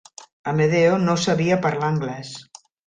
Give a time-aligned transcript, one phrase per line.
[0.51, 2.37] Amedeo no sabia parlar anglès.